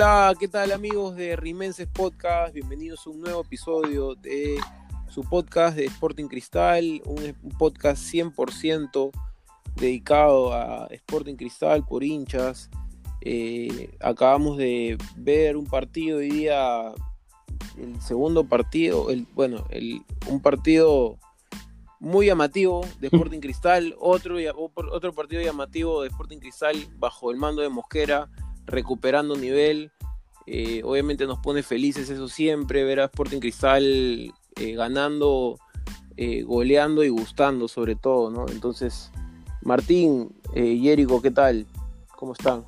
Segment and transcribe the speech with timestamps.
[0.00, 2.54] Hola, ¿qué tal amigos de Rimenses Podcast?
[2.54, 4.56] Bienvenidos a un nuevo episodio de
[5.08, 9.10] su podcast de Sporting Cristal, un, podcast 100%
[9.74, 12.70] dedicado a Sporting Cristal por hinchas.
[13.22, 16.92] Eh, acabamos de ver un partido hoy día,
[17.76, 21.18] el segundo partido, el, bueno, el, un partido
[21.98, 27.62] muy llamativo de Sporting Cristal, otro, otro partido llamativo de Sporting Cristal bajo el mando
[27.62, 28.28] de Mosquera
[28.68, 29.90] recuperando nivel.
[30.46, 33.82] Eh, obviamente nos pone felices eso siempre, ver a Sporting Cristal
[34.56, 35.58] eh, ganando,
[36.16, 38.46] eh, goleando y gustando sobre todo, ¿no?
[38.48, 39.10] Entonces,
[39.62, 41.66] Martín, Yérico, ¿qué tal?
[42.16, 42.64] ¿Cómo están?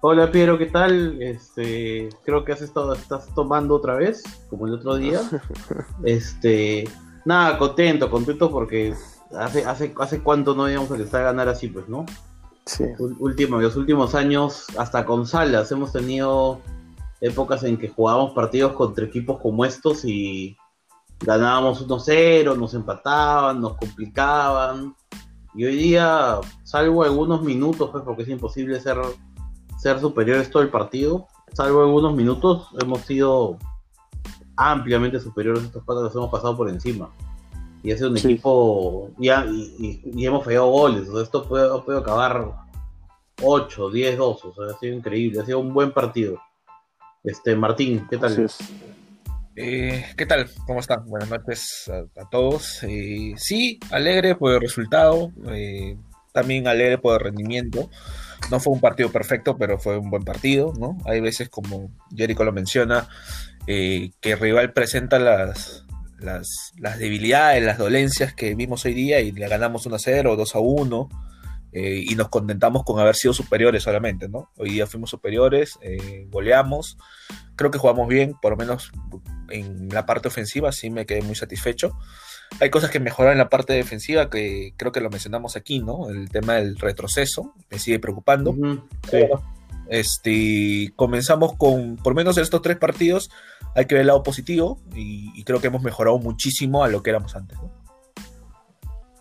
[0.00, 1.20] Hola Piero, ¿qué tal?
[1.22, 5.20] Este, creo que has estado, estás tomando otra vez, como el otro día.
[6.04, 6.88] este,
[7.24, 8.94] nada, contento, contento porque
[9.36, 12.06] hace, hace, hace cuánto no íbamos a estar a ganar así, pues, ¿no?
[13.18, 16.60] Último, los últimos años, hasta con Salas, hemos tenido
[17.20, 20.56] épocas en que jugábamos partidos contra equipos como estos y
[21.20, 24.94] ganábamos 1-0, nos empataban, nos complicaban.
[25.54, 28.98] Y hoy día, salvo algunos minutos, pues porque es imposible ser,
[29.78, 33.58] ser superiores todo el partido, salvo algunos minutos, hemos sido
[34.56, 37.10] ampliamente superiores a estos cuatro, los hemos pasado por encima.
[37.82, 41.98] Y ha sido un equipo, y, y, hemos fallado goles, o sea, esto puede, puede
[41.98, 42.52] acabar
[43.42, 46.40] 8, 10, 2, o sea, ha sido increíble, ha sido un buen partido.
[47.24, 48.48] Este, Martín, ¿qué tal?
[49.54, 50.48] Eh, ¿Qué tal?
[50.66, 51.04] ¿Cómo están?
[51.06, 52.82] Buenas noches a, todos.
[52.84, 55.96] Eh, sí, alegre por el resultado, eh,
[56.32, 57.90] también alegre por el rendimiento.
[58.50, 60.96] No fue un partido perfecto, pero fue un buen partido, ¿no?
[61.04, 63.08] Hay veces, como Jericho lo menciona,
[63.66, 65.84] que el rival presenta las,
[66.22, 70.54] las, debilidades, las dolencias que vimos hoy día y le ganamos 1 a 0, 2
[70.54, 71.08] a 1
[71.72, 74.50] eh, y nos contentamos con haber sido superiores solamente, ¿no?
[74.56, 76.98] Hoy día fuimos superiores, eh, goleamos,
[77.56, 78.92] creo que jugamos bien, por lo menos
[79.48, 81.98] en la parte ofensiva sí me quedé muy satisfecho.
[82.60, 86.10] Hay cosas que mejorar en la parte defensiva que creo que lo mencionamos aquí, ¿no?
[86.10, 88.54] El tema del retroceso me sigue preocupando.
[89.92, 93.30] Este, comenzamos con, por lo menos en estos tres partidos,
[93.74, 97.02] hay que ver el lado positivo y, y creo que hemos mejorado muchísimo a lo
[97.02, 97.70] que éramos antes, ¿no?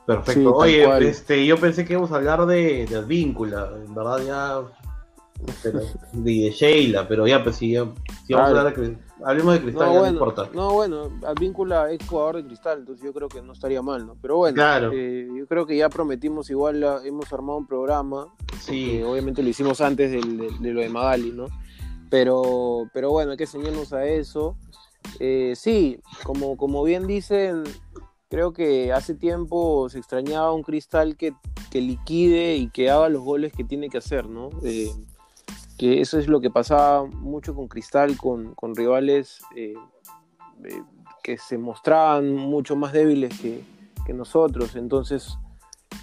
[0.05, 0.55] Perfecto.
[0.55, 4.61] Oye, este, yo pensé que íbamos a hablar de, de Advíncula, en verdad ya
[6.13, 7.97] de, Sheila, pero ya pues si, vamos
[8.33, 10.49] a hablar de hablemos de Cristal, no, bueno, no importa.
[10.53, 14.15] No, bueno, Advíncula es jugador de Cristal, entonces yo creo que no estaría mal, ¿no?
[14.21, 14.61] Pero bueno,
[14.93, 18.27] eh, yo creo que ya prometimos igual, hemos armado un programa,
[18.59, 19.01] sí.
[19.03, 21.45] obviamente lo hicimos antes de, lo de Magali, ¿no?
[22.09, 24.57] Pero, pero bueno, hay que enseñarnos a eso.
[25.19, 27.63] Eh, sí, como, como bien dicen,
[28.31, 31.33] Creo que hace tiempo se extrañaba un cristal que,
[31.73, 34.49] liquide y que haga los goles que tiene que hacer, ¿no?
[34.63, 34.89] Eh,
[35.81, 39.73] que eso es lo que pasaba mucho con Cristal, con, rivales eh,
[40.63, 40.83] eh,
[41.23, 43.63] que se mostraban mucho más débiles que,
[44.13, 44.75] nosotros.
[44.75, 45.39] Entonces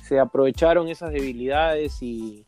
[0.02, 2.46] se aprovecharon esas debilidades y,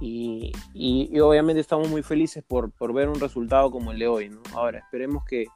[0.00, 4.28] y, obviamente estamos muy felices por, por, ver un resultado como el de hoy.
[4.28, 4.42] ¿no?
[4.54, 5.46] Ahora, esperemos que,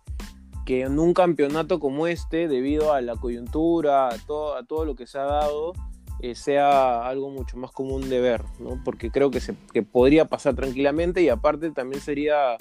[0.65, 4.95] que en un campeonato como este, debido a la coyuntura, a todo, a todo lo
[4.95, 5.73] que se ha dado,
[6.21, 8.81] eh, sea algo mucho más común de ver, ¿no?
[8.84, 12.56] porque creo que, se, podría pasar tranquilamente y aparte también sería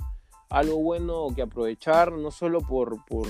[0.50, 3.28] algo bueno que aprovechar, no solo por, por,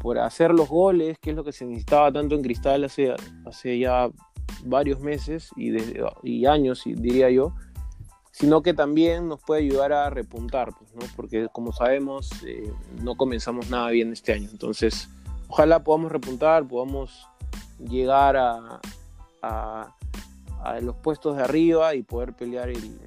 [0.00, 3.14] por hacer los goles, que es lo que se necesitaba tanto en Cristal hace,
[3.46, 4.08] hace ya
[4.64, 5.72] varios meses y,
[6.22, 7.52] y años, diría yo,
[8.30, 11.00] sino que también nos puede ayudar a repuntar, pues, ¿no?
[11.16, 15.08] porque como sabemos eh, no comenzamos nada bien este año, entonces
[15.48, 17.26] ojalá podamos repuntar, podamos
[17.80, 18.80] llegar a,
[19.42, 19.94] a,
[20.82, 22.98] los puestos de arriba y poder pelear el,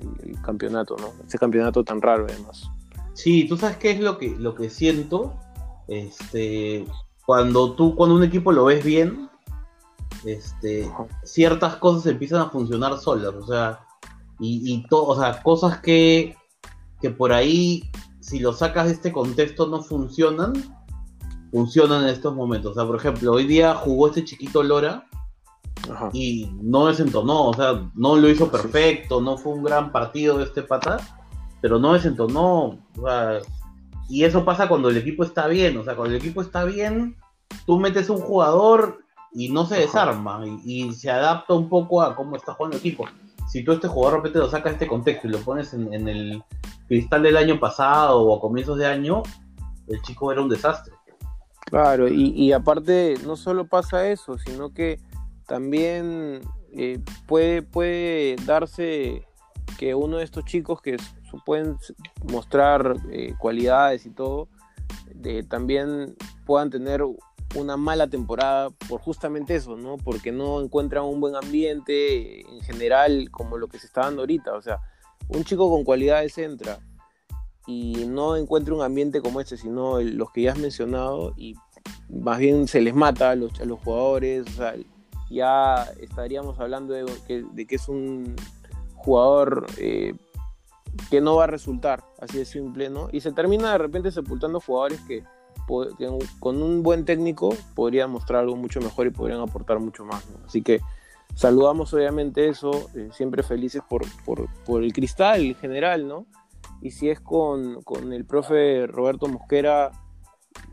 [0.44, 1.14] campeonato, ¿no?
[1.28, 2.70] Ese campeonato tan raro además.
[3.14, 5.36] Sí, tú sabes qué es lo que, lo que siento,
[5.88, 6.88] este,
[7.26, 9.30] cuando tú, cuando un equipo lo ves bien,
[10.26, 10.92] este,
[11.24, 13.82] ciertas cosas empiezan a funcionar solas, o sea,
[14.40, 16.36] y, y o sea, cosas que,
[17.00, 17.92] que por ahí,
[18.22, 20.54] si lo sacas de este contexto, no funcionan,
[21.52, 22.72] funcionan en estos momentos.
[22.72, 25.08] O sea, por ejemplo, hoy día jugó este chiquito Lora
[26.14, 30.46] y no desentonó, o sea, no lo hizo perfecto, no fue un gran partido de
[30.46, 30.98] este pata,
[31.62, 32.80] pero no desentonó.
[32.98, 33.40] O sea,
[34.10, 37.16] y eso pasa cuando el equipo está bien, o sea, cuando el equipo está bien,
[37.66, 39.00] tú metes un jugador
[39.34, 42.82] y no se desarma y, y se adapta un poco a cómo está jugando el
[42.82, 43.06] equipo
[43.52, 46.08] si tú este jugador de repente lo sacas de este contexto y lo pones en,
[46.08, 46.42] el
[46.88, 49.24] cristal del año pasado o a comienzos de año,
[49.90, 50.94] el chico era un desastre.
[51.66, 55.00] Claro, y, aparte no solo pasa eso, sino que
[55.52, 56.40] también
[56.72, 59.28] eh, puede, puede darse
[59.78, 60.96] que uno de estos chicos que
[61.46, 61.76] pueden
[62.32, 64.48] mostrar eh, cualidades y todo,
[65.50, 66.16] también
[66.46, 67.04] puedan tener
[67.56, 69.98] una mala temporada por justamente eso, ¿no?
[69.98, 74.54] Porque no encuentran un buen ambiente en general como lo que se está dando ahorita.
[74.54, 74.80] O sea,
[75.28, 76.80] un chico con cualidades entra
[77.68, 81.56] y no encuentra un ambiente como este, sino los que ya has mencionado y
[82.10, 83.52] más bien se les mata a los,
[83.84, 84.46] jugadores,
[85.32, 88.36] ya estaríamos hablando de que, es un
[88.96, 90.14] jugador eh,
[91.10, 93.08] que no va a resultar, así de simple, ¿no?
[93.12, 95.24] Y se termina de repente sepultando jugadores que,
[96.40, 100.62] con un buen técnico podrían mostrar algo mucho mejor y podrían aportar mucho más, Así
[100.62, 100.82] que
[101.34, 106.26] saludamos obviamente eso, eh, siempre felices por, por, el cristal en general, ¿no?
[106.82, 109.92] Y si es con, con el profe Roberto Mosquera,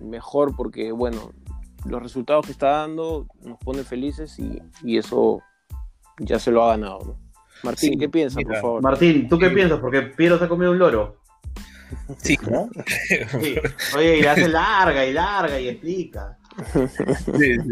[0.00, 1.32] mejor porque, bueno,
[1.84, 5.42] los resultados que está dando nos pone felices y, eso
[6.19, 6.98] ya se lo ha ganado.
[7.04, 7.19] ¿no?
[7.62, 8.82] Martín, ¿qué piensas, por favor?
[8.82, 9.78] Martín, ¿tú qué piensas?
[9.80, 11.19] Porque Piero se ha comido un loro.
[12.19, 12.69] Sí, ¿no?
[13.96, 16.38] Oye, y la hace larga y larga y explica.
[17.38, 17.62] Sí, sí.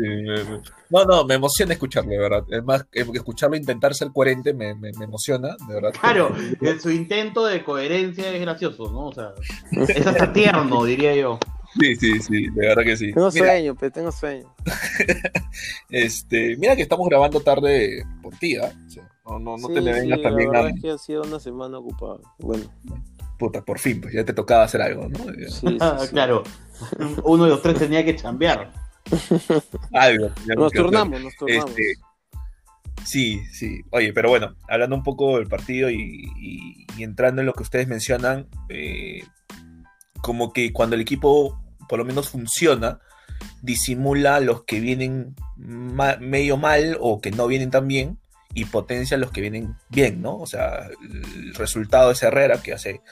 [0.91, 2.45] No, no, me emociona escucharlo, de verdad.
[2.49, 5.93] Es más, escucharlo intentar ser coherente me, me, emociona, de verdad.
[6.01, 6.33] Claro,
[6.81, 9.07] su intento de coherencia es gracioso, ¿no?
[9.07, 9.33] O sea,
[9.73, 11.39] es hasta tierno, diría yo.
[11.79, 13.13] Sí, sí, sí, de verdad que sí.
[13.13, 14.55] Tengo sueño, pero tengo sueño.
[15.91, 18.73] este, mira que estamos grabando tarde por ti, ¿ah?
[19.27, 21.79] no, no, no te me vengas también la verdad es que ha sido una semana
[21.79, 22.19] ocupada.
[22.39, 22.65] Bueno.
[23.39, 25.19] Puta, por fin, pues ya te tocaba hacer algo, ¿no?
[25.49, 25.79] Sí,
[26.11, 26.43] claro.
[27.25, 28.73] Uno de los tres tenía que chambear.
[29.93, 30.31] algo.
[30.57, 31.71] Nos turnamos, nos turnamos.
[31.71, 31.95] Este,
[33.05, 33.83] sí, sí.
[33.91, 36.31] Oye, pero bueno, hablando un poco del partido y,
[36.97, 39.23] y, entrando en lo que ustedes mencionan, eh,
[40.23, 43.01] como que cuando el equipo por lo menos funciona,
[43.63, 48.19] disimula los que vienen medio mal o que no vienen tan bien
[48.55, 50.39] y potencia los que vienen bien, ¿no?
[50.39, 53.03] O sea, el resultado es Herrera, que hace,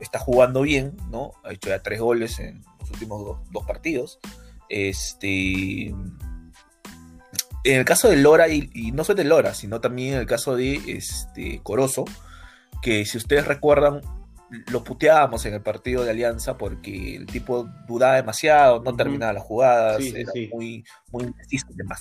[0.00, 1.32] está jugando bien, ¿no?
[1.44, 4.18] Ha hecho ya tres goles en los últimos dos, partidos.
[4.68, 5.88] Este.
[7.66, 10.56] En el caso de Lora, y, no solo de Lora, sino también en el caso
[10.56, 12.04] de este, Corozo,
[12.82, 14.00] que si ustedes recuerdan,
[14.70, 19.42] lo puteábamos en el partido de Alianza porque el tipo dudaba demasiado, no terminaba las
[19.42, 21.34] jugadas, era muy, muy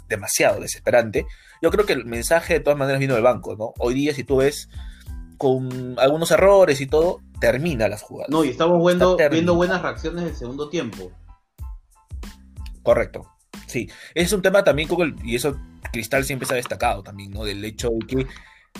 [0.07, 1.25] demasiado desesperante.
[1.61, 3.73] Yo creo que el mensaje de todas maneras vino del banco, ¿no?
[3.79, 4.69] Hoy día, si tú ves
[5.37, 8.29] con algunos errores y todo, termina las jugadas.
[8.29, 11.11] No, y estamos viendo, viendo buenas reacciones del segundo tiempo.
[12.83, 13.29] Correcto.
[13.67, 14.89] Sí, es un tema también,
[15.23, 15.57] y eso
[15.91, 17.43] Cristal siempre se ha destacado también, ¿no?
[17.43, 18.27] Del hecho de que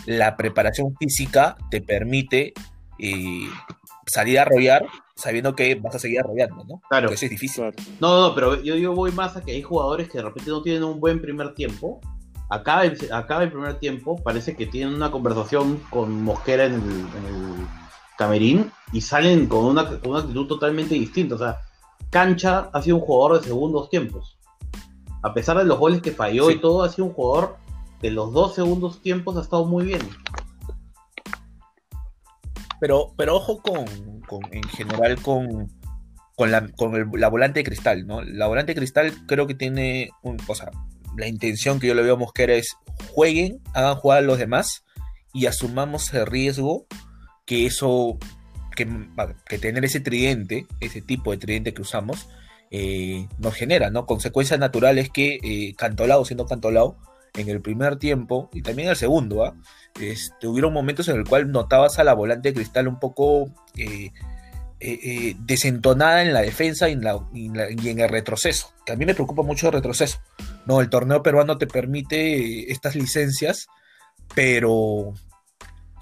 [0.06, 2.54] la preparación física te permite
[2.98, 3.48] y
[4.06, 4.86] salir a arrollar
[5.16, 6.82] sabiendo que vas a seguir arrollando, ¿no?
[6.90, 7.10] Claro.
[7.10, 7.66] eso es difícil.
[8.00, 10.62] No, no, pero yo, yo voy más a que hay jugadores que de repente no
[10.62, 12.02] tienen un buen primer tiempo.
[12.50, 17.68] Acaba el, acaba el primer tiempo, parece que tienen una conversación con Mosquera en el,
[18.16, 21.36] camerín y salen con una, actitud totalmente distinta.
[21.36, 21.58] O sea,
[22.12, 24.38] Cancha ha sido un jugador de segundos tiempos.
[25.24, 27.56] A pesar de los goles que falló y todo, ha sido un jugador
[28.02, 30.02] de los dos segundos tiempos ha estado muy bien.
[32.84, 33.86] Pero, pero ojo con,
[34.52, 35.72] en general con,
[36.36, 38.22] con, la, volante de cristal, ¿no?
[38.22, 40.70] La volante de cristal creo que tiene un, o sea,
[41.16, 42.76] la intención que yo le veo a Mosquera es
[43.14, 44.84] jueguen, hagan jugar a los demás
[45.34, 46.86] y asumamos el riesgo
[47.46, 48.18] que eso,
[48.76, 48.86] que,
[49.60, 52.28] tener ese tridente, ese tipo de tridente que usamos,
[52.70, 54.06] eh, nos genera, ¿no?
[54.06, 56.98] Consecuencias naturales que eh, Cantolao, siendo Cantolao,
[57.36, 59.54] en el primer tiempo y también en el segundo,
[60.00, 64.12] este, hubieron momentos en el cual notabas a la volante de cristal un poco eh,
[64.80, 68.96] eh, eh, desentonada en la defensa y en, la, y, en, el retroceso, que a
[68.96, 70.20] mí me preocupa mucho el retroceso.
[70.66, 73.68] No, el torneo peruano te permite estas licencias,
[74.36, 75.14] pero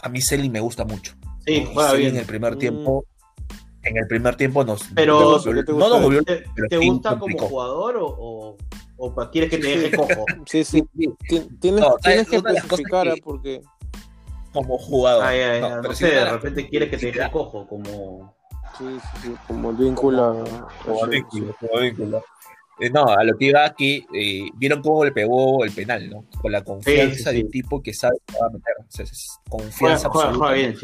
[0.01, 1.13] a mí Celi me gusta mucho.
[1.45, 1.65] Sí,
[1.97, 2.07] bien.
[2.07, 3.05] en el primer tiempo.
[3.83, 4.83] En el primer tiempo nos.
[4.93, 6.23] Pero, no nos volvió.
[6.23, 8.57] ¿Te, te gusta como jugador o, o
[9.31, 10.25] quieres que te deje cojo?
[10.45, 10.83] Sí, sí.
[11.59, 13.21] Tienes, tienes que especificar que...
[13.21, 13.61] porque
[14.53, 15.23] como jugador.
[15.61, 18.35] no, pero si de repente quieres que te deje cojo, como.
[18.77, 18.85] Sí,
[19.21, 20.43] sí, como el vínculo.
[20.85, 22.23] Como vínculo, como vínculo.
[22.79, 26.25] Eh, no, a lo que iba aquí, eh, vieron cómo le pegó el penal, ¿no?
[26.41, 28.73] Con la confianza del tipo que sabe que va a meter.
[28.79, 30.75] O sea, es confianza juega, juega, bien,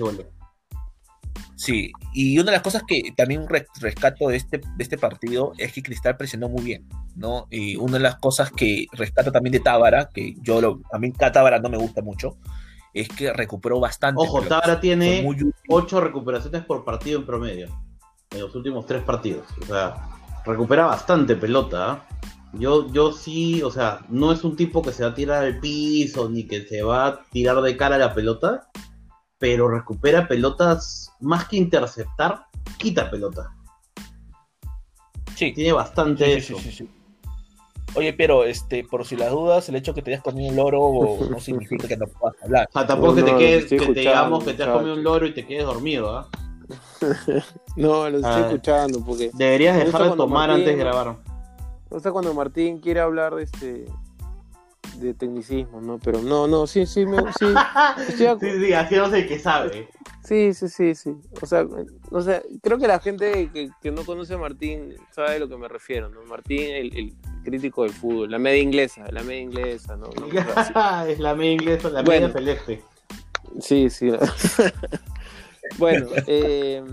[1.56, 3.48] Sí, y una de las cosas que también
[3.82, 7.48] rescato de este, de este partido es que Cristal presionó muy bien, ¿no?
[7.50, 11.12] Y una de las cosas que rescato también de Tábara, que yo lo, a mí
[11.12, 12.38] Tábara no me gusta mucho,
[12.94, 14.22] es que recuperó bastante.
[14.22, 15.28] Ojo, Tábara tiene
[15.68, 17.68] ocho recuperaciones por partido en promedio,
[18.32, 19.48] en los últimos tres partidos.
[19.62, 19.96] O sea,
[20.46, 21.92] recupera bastante pelota.
[21.92, 22.08] ¿ah?
[22.54, 25.60] Yo, yo sí, o sea, no es un tipo que se va a tirar al
[25.60, 28.70] piso ni que se va a tirar de cara a la pelota,
[29.40, 32.46] pero recupera pelotas más que interceptar,
[32.78, 33.54] quita pelota.
[35.36, 35.54] Sí.
[35.54, 36.58] Tiene bastante eso.
[37.98, 40.56] Oye, pero este, por si las dudas, el hecho de que te hayas comido un
[40.56, 42.68] loro no significa que no puedas hablar.
[42.70, 45.26] O sea, tampoco que te quedes, que te digamos que te has comido un loro
[45.26, 46.30] y te quedes dormido, ¿ah?
[47.76, 48.46] no, lo estoy ah.
[48.46, 49.32] escuchando porque.
[49.34, 51.16] Deberías dejar de tomar antes de grabar.
[51.90, 53.86] O sea, cuando Martín quiere hablar de este
[55.00, 56.00] de tecnicismo, ¿no?
[56.00, 57.46] Pero no, no, sí, sí, me, sí.
[58.18, 59.90] sí, sí, así no sé qué sabe.
[60.24, 61.16] Sí, sí, sí, sí.
[61.42, 61.66] O sea,
[62.12, 65.58] o sea creo que la gente que, no conoce a Martín sabe a lo que
[65.58, 66.24] me refiero, ¿no?
[66.24, 67.14] Martín, el,
[67.48, 70.10] crítico del fútbol, la media inglesa, la media inglesa, ¿no?
[71.08, 72.84] es la media inglesa, la media celeste.
[73.62, 74.12] Sí, sí.
[75.78, 76.84] bueno, eh,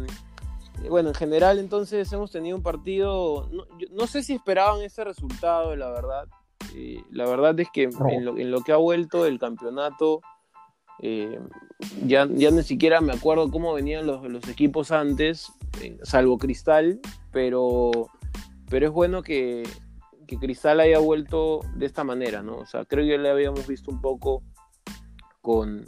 [0.88, 5.74] bueno, en general entonces hemos tenido un partido, no, no sé si esperaban ese resultado,
[5.74, 6.28] la verdad,
[7.10, 10.20] la verdad es que en, lo, que ha vuelto el campeonato,
[11.02, 11.40] eh,
[12.06, 17.00] ya, ya ni siquiera me acuerdo cómo venían los, los equipos antes, eh, salvo Cristal,
[17.32, 17.90] pero,
[18.70, 19.64] pero es bueno que,
[20.38, 22.56] que, Cristal haya vuelto de esta manera, ¿no?
[22.56, 24.42] O sea, creo que le habíamos visto un poco
[25.40, 25.84] con,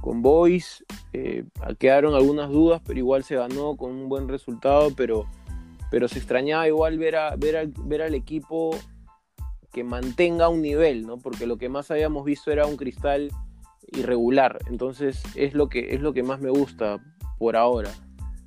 [0.00, 1.44] con Boys, eh,
[1.78, 5.26] quedaron algunas dudas, pero igual se ganó con un buen resultado, pero,
[5.90, 8.70] pero se extrañaba igual ver, a, ver, ver al equipo
[9.72, 11.18] que mantenga un nivel, ¿no?
[11.18, 13.30] Porque lo que más habíamos visto era un cristal
[13.92, 14.58] irregular.
[14.68, 16.98] Entonces es lo que, es lo que más me gusta
[17.38, 17.90] por ahora.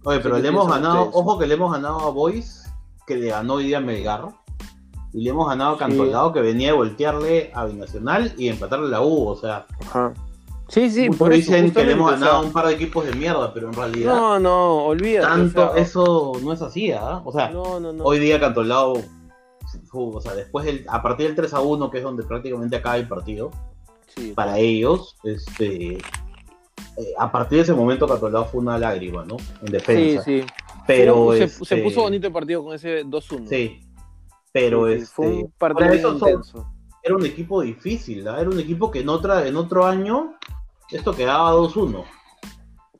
[0.06, 2.72] Oye, pero le hemos ganado, ojo que le hemos ganado a Boys,
[3.06, 4.30] que le ganó hoy día Melgar.
[5.14, 8.90] Y le hemos ganado a Cantolao, que venía a voltearle a Binacional y empatarle a
[8.90, 9.66] la U, o sea.
[9.82, 10.14] Ajá.
[10.68, 13.52] Sí, sí, por dicen que le hemos ganado a un par de equipos de mierda,
[13.54, 14.14] pero en realidad.
[14.14, 15.28] No, no, olvídate.
[15.28, 17.22] Tanto, eso no es así, ¿ah?
[17.26, 17.52] O sea,
[18.04, 19.02] hoy día Cantolao
[19.92, 23.08] o sea, después a partir del 3 a 1, que es donde prácticamente acaba el
[23.08, 23.52] partido,
[24.36, 29.38] para ellos, este, eh, a partir de ese momento Catolado fue una lágrima, ¿no?
[29.62, 30.24] En defensa.
[30.24, 30.48] Sí, sí.
[30.86, 33.48] Pero se, se, este, puso bonito el partido con ese 2-1.
[33.48, 33.80] Sí.
[34.60, 36.72] Pero este, fue un partido intenso.
[37.02, 38.38] Era un equipo difícil, ¿no?
[38.38, 40.36] Era un equipo que en, otra, en otro año
[40.92, 42.04] esto quedaba 2-1.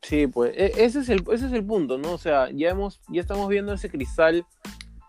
[0.02, 2.14] Sí, pues e, ese es, el, ese es el punto, ¿no?
[2.14, 4.46] O sea, ya, hemos, ya estamos viendo ese cristal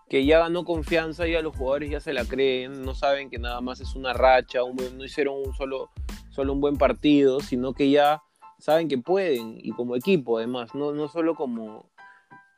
[0.09, 3.61] que ya ganó confianza, ya los jugadores ya se la creen, no saben que nada
[3.61, 5.89] más es una racha, no hicieron un solo,
[6.31, 8.21] solo un buen partido, sino que ya
[8.59, 11.89] saben que pueden, y como equipo además, no, no solo como,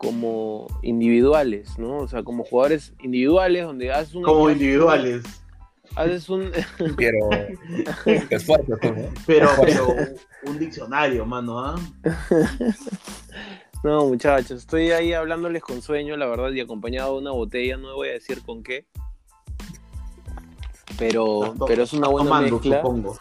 [0.03, 1.97] como individuales, ¿no?
[1.97, 4.23] O sea, como jugadores individuales donde haces un...
[4.23, 5.23] Como individuales.
[5.95, 6.51] Haces un...
[6.97, 7.29] Pero...
[8.29, 8.73] es fuerte,
[9.27, 9.95] pero, pero
[10.43, 11.75] un diccionario, mano, ¿ah?
[13.83, 17.93] No, muchachos, estoy ahí hablándoles con sueño, la verdad, y acompañado de una botella, no
[17.95, 18.87] voy a decir con qué.
[20.97, 22.77] Pero, pero es una buena tomando, mezcla.
[22.77, 23.17] Supongo.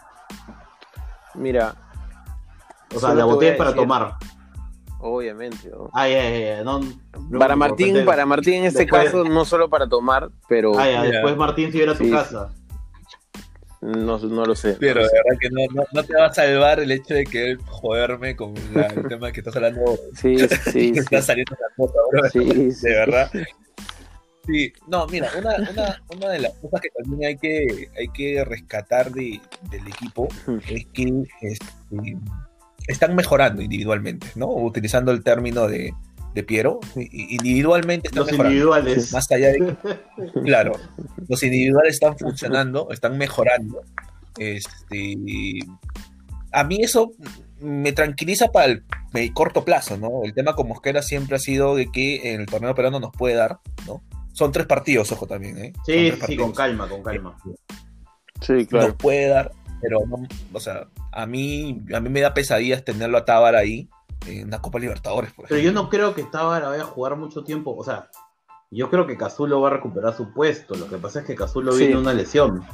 [1.34, 1.74] Mira.
[2.94, 4.16] O sea, la botella es para tomar.
[5.02, 5.68] Obviamente.
[5.68, 6.80] ¿no?
[7.28, 10.78] No, para Martín, para Martín en este caso, no solo para tomar, pero.
[10.78, 12.52] Ay, después Martín se iba a tu casa.
[13.80, 14.76] No, no lo sé.
[14.78, 18.36] Pero de verdad que no, no, te va a salvar el hecho de que joderme
[18.36, 18.62] con el
[19.08, 19.98] tema que estás hablando.
[20.14, 20.36] Sí,
[20.72, 20.92] sí.
[20.94, 22.30] estás saliendo la foto, bro.
[22.30, 22.44] Sí,
[22.82, 23.30] de verdad.
[24.46, 28.44] Sí, no, mira, una, una, una, de las cosas que también hay que, hay que
[28.44, 29.40] rescatar de,
[29.70, 30.28] del equipo
[30.68, 32.16] es que este,
[32.88, 34.48] están mejorando individualmente, ¿no?
[34.48, 35.92] Utilizando el término de,
[36.34, 39.12] de Piero, individualmente están los individuales.
[39.12, 39.76] Más allá de
[40.44, 40.72] claro,
[41.28, 43.82] los individuales están funcionando, están mejorando.
[44.38, 45.16] Este,
[46.52, 47.12] a mí eso
[47.60, 50.24] me tranquiliza para el, corto plazo, ¿no?
[50.24, 53.34] El tema con Mosquera siempre ha sido de que en el torneo peruano nos puede
[53.34, 54.02] dar, ¿no?
[54.32, 55.72] Son tres partidos, ojo también, ¿eh?
[55.84, 57.36] Sí, sí, con calma, con calma.
[58.40, 58.88] Sí, claro.
[58.88, 63.18] Nos puede dar, pero no, o sea, a mí, a mí me da pesadillas tenerlo
[63.18, 63.88] a Tábara ahí
[64.26, 65.32] en una Copa Libertadores.
[65.32, 67.74] Por Pero yo no creo que Tábara vaya a jugar mucho tiempo.
[67.76, 68.08] O sea,
[68.70, 70.74] yo creo que Cazulo va a recuperar su puesto.
[70.74, 72.64] Lo que pasa es que Cazulo viene una lesión.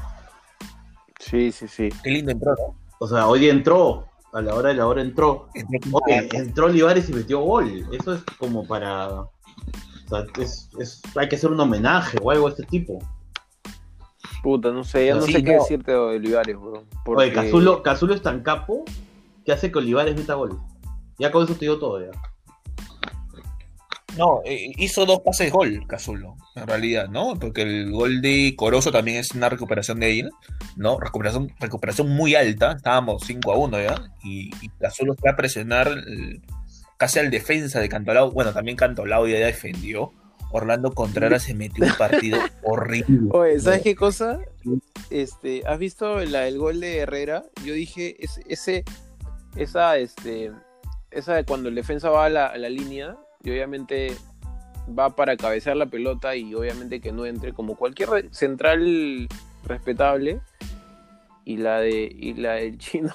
[1.19, 1.89] Sí, sí, sí.
[2.05, 2.77] Qué lindo entró, ¿no?
[3.01, 4.07] O sea, hoy entró.
[4.35, 5.49] A la hora de la hora entró.
[5.55, 7.89] Entró, entró Olivares y metió gol.
[7.93, 9.09] Eso es como para.
[9.23, 9.31] O
[10.09, 12.99] sea, es, hay que hacer un homenaje o algo a este tipo.
[14.43, 16.85] Puta, no sé, ya no sé qué decirte de Olivares, bro.
[17.07, 18.85] Oye, Cazulo, Cazulo es tan capo
[19.45, 20.59] que hace que Olivares meta gol.
[21.19, 22.11] Ya con eso te digo todo ya.
[24.17, 27.35] No, eh, hizo dos pases gol, Cazulo, en realidad, ¿no?
[27.39, 30.31] Porque el gol de Corozo también es una recuperación de él,
[30.77, 30.99] ¿no?
[30.99, 35.89] Recuperación, recuperación muy alta, estábamos 5 a 1 ya, y, y Cazulo fue a presionar
[36.99, 40.13] casi al defensa de Cantolao, bueno, también Cantolao ya defendió,
[40.51, 43.29] Orlando Contreras se metió un partido horrible.
[43.33, 44.41] Oye, ¿sabes qué cosa?
[45.11, 47.45] Este, ¿has visto el gol de Herrera?
[47.65, 48.17] Yo dije,
[48.49, 48.85] ese,
[49.57, 50.53] esa, este,
[51.11, 54.15] esa de cuando el defensa va a la, línea y obviamente
[54.99, 59.29] va para cabecear la pelota y obviamente que no entre como cualquier central
[59.65, 60.41] respetable
[61.45, 63.13] y la de y la del chino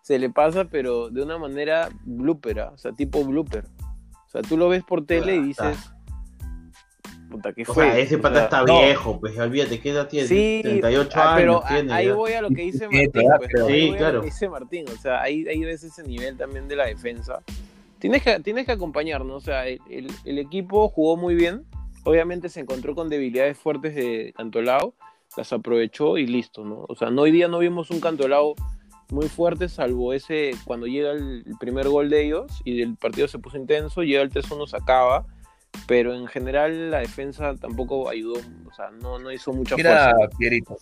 [0.00, 2.70] se le pasa pero de una manera blooper, ¿ah?
[2.74, 3.66] o sea, tipo blooper.
[4.26, 5.92] O sea, tú lo ves por tele y dices
[7.30, 7.72] Puta, ¿qué fue?
[7.72, 10.26] O sea, ese pata está viejo, pues olvídate, ¿qué edad tiene?
[10.26, 11.62] Sí, 38 ah, años.
[11.66, 13.10] Pero ahí voy a lo que dice Martín.
[13.12, 14.22] Pues, sí, claro.
[14.22, 17.42] dice Martín, o sea, ahí, ahí ves ese nivel también de la defensa.
[17.98, 19.80] Tienes que, tienes que acompañarnos, o sea, el,
[20.24, 21.64] el, equipo jugó muy bien.
[22.04, 24.94] Obviamente se encontró con debilidades fuertes de Cantolao,
[25.36, 26.86] las aprovechó y listo, ¿no?
[26.88, 28.54] O sea, no, hoy día no vimos un Cantolao
[29.10, 33.38] muy fuerte, salvo ese cuando llega el, primer gol de ellos y el partido se
[33.38, 35.26] puso intenso, llega el 3-1, se acaba
[35.86, 40.76] pero en general la defensa tampoco ayudó, o sea, no, no hizo mucha Mira, Pierito,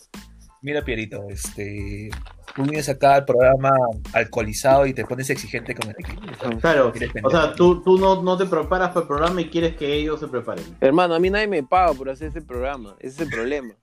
[0.63, 2.11] mira, Pierito, este,
[2.55, 3.71] tú vienes acá al programa
[4.13, 6.59] alcoholizado y te pones exigente con el equipo.
[6.61, 9.95] Claro, o sea, tú, tú no, no, te preparas para el programa y quieres que
[9.95, 10.65] ellos se preparen.
[10.81, 13.75] Hermano, a mí nadie me paga por hacer ese programa, ese es el problema.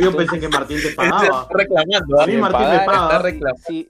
[0.00, 1.48] yo pensé que Martín te pagaba.
[1.50, 2.20] reclamando.
[2.20, 3.22] A mí Martín me paga.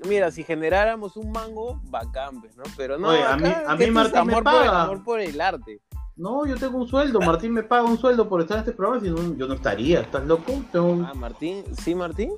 [0.08, 2.62] mira, si generáramos un mango, bacán, pues, ¿no?
[2.76, 4.82] Pero no, a mí, a mí Martín me paga.
[4.82, 5.80] amor por el arte.
[6.20, 7.18] No, yo tengo un sueldo.
[7.18, 9.00] Martín me paga un sueldo por estar en este programa.
[9.02, 10.02] Si no, yo no estaría.
[10.02, 10.62] ¿Estás loco?
[10.74, 11.64] Ah, Martín.
[11.82, 12.32] ¿Sí, Martín?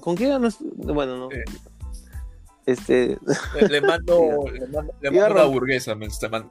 [0.00, 0.56] ¿Con qué ganas?
[0.60, 1.28] Bueno, no.
[2.64, 3.18] Este.
[3.68, 5.94] Le, mando, le mando, le mando una burguesa.
[5.94, 6.50] Me, mando.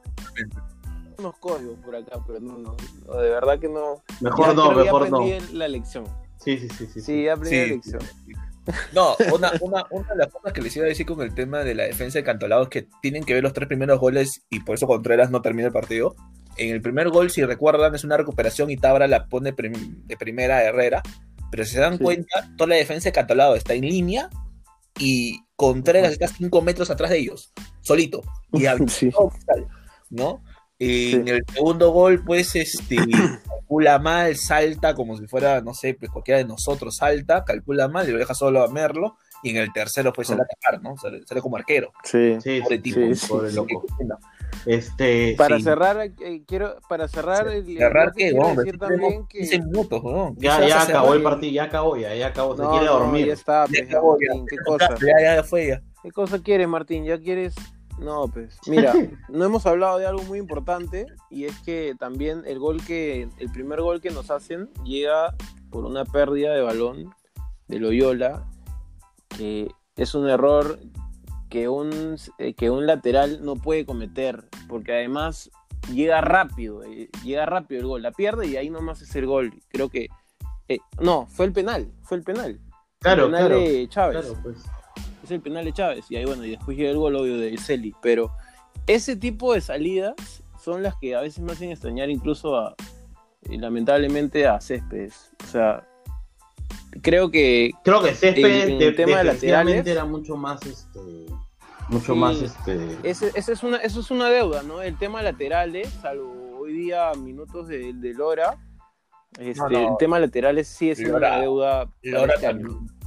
[1.17, 4.03] Unos códigos por acá, pero no, no, De verdad que no.
[4.21, 5.25] Mejor no, mejor no.
[5.53, 6.05] la lección.
[6.37, 6.85] Sí, sí, sí.
[6.85, 8.01] Sí, sí aprendí la lección.
[8.93, 11.59] No, una, una, una, de las cosas que les iba a decir con el tema
[11.59, 14.59] de la defensa de Cantolao es que tienen que ver los tres primeros goles y
[14.59, 16.15] por eso Contreras no termina el partido
[16.57, 20.57] en el primer gol, si recuerdan, es una recuperación y Tabra la pone de primera
[20.57, 21.01] a Herrera.
[21.51, 24.29] Pero si se dan cuenta, toda la defensa de Catolado está en línea
[24.99, 28.21] y Contreras está 5 metros atrás de ellos, solito.
[28.53, 28.65] Y
[30.09, 30.43] ¿no?
[30.79, 32.97] Y en el segundo gol, pues, este,
[33.49, 38.07] calcula mal, salta como si fuera, no sé, pues cualquiera de nosotros salta, calcula mal
[38.07, 39.17] y lo deja solo a Merlo.
[39.43, 40.95] Y en el tercero, pues, sale a atacar, ¿no?
[40.97, 41.91] Sale, como arquero.
[42.03, 42.99] Sí, sí, tipo,
[44.65, 50.01] este, para cerrar, eh, quiero, para cerrar, el, cerrar decir también que 15 minutos,
[50.37, 53.27] Ya, ya acabó el partido, ya acabó, ya, ya acabó, se quiere dormir.
[53.27, 54.95] ya está, ya pues, acabó, Martín, ¿qué cosa?
[54.99, 55.81] Ya, ya fue ya.
[56.03, 57.05] ¿Qué cosa quieres, Martín?
[57.05, 57.55] ¿Ya quieres?
[57.99, 58.93] No, pues, mira,
[59.29, 63.51] no hemos hablado de algo muy importante y es que también el gol que, el
[63.51, 65.35] primer gol que nos hacen llega
[65.71, 67.13] por una pérdida de balón
[67.67, 68.45] de Loyola,
[69.29, 70.79] que es un error
[71.49, 75.49] que un, eh, que un lateral no puede cometer, porque además
[75.91, 79.53] llega rápido, eh, llega rápido el gol, la pierde y ahí nomás es el gol.
[79.69, 80.09] Creo que,
[80.67, 82.59] eh, no, fue el penal, fue el penal.
[82.99, 84.33] Claro, el penal de Chávez.
[84.43, 84.57] pues.
[85.23, 87.57] Es el penal de Chávez, y ahí bueno, y después llega el gol obvio de
[87.57, 88.31] Celi, pero
[88.85, 90.15] ese tipo de salidas
[90.61, 92.75] son las que a veces me hacen extrañar incluso a,
[93.49, 95.31] lamentablemente a Céspedes.
[95.43, 95.87] O sea,
[97.01, 100.99] creo que creo que Céspedes el, tema de laterales era mucho más este
[101.89, 106.59] mucho más este ese, es una eso es una deuda no el tema laterales salvo
[106.59, 108.57] hoy día minutos de, de Lora
[109.39, 112.55] este, el tema laterales sí es una deuda Lora este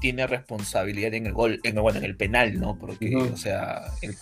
[0.01, 4.17] tiene responsabilidad en el gol en, bueno en el penal no porque o sea el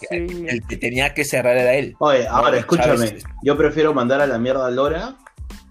[0.67, 1.95] que, tenía que cerrar era él.
[2.01, 5.17] Oye ahora escúchame yo prefiero mandar a la mierda a Lora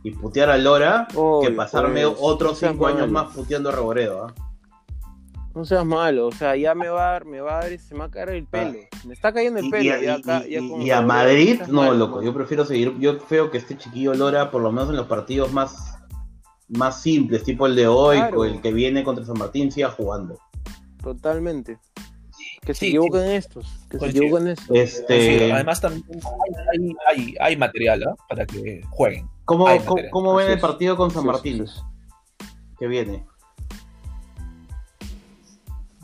[0.07, 1.07] y putear a Lora
[1.41, 4.25] que pasarme otros cinco años más puteando a Reboredo.
[4.25, 4.33] ¿ah?
[5.53, 7.93] No seas malo, o sea, ya me va a dar, me va a dar, se
[7.93, 8.79] me va a caer el pelo.
[9.05, 9.83] Me está cayendo el pelo.
[10.79, 12.21] Y, a Madrid, no, loco.
[12.21, 12.97] Yo prefiero seguir.
[12.99, 15.97] Yo creo que este chiquillo Lora, por lo menos en los partidos más,
[16.69, 20.37] más simples, tipo el de hoy, o el que viene contra San Martín, siga jugando.
[21.03, 21.79] Totalmente.
[22.61, 23.65] Que se equivoquen estos.
[23.89, 24.77] Que se equivoquen estos.
[24.77, 25.51] Este...
[25.51, 26.05] además, también
[26.71, 28.15] hay, hay, hay material ¿ah?
[28.29, 29.27] para que jueguen.
[29.47, 29.65] ¿Cómo,
[30.11, 31.65] cómo, ven el partido con San Martín?
[32.77, 33.25] que viene.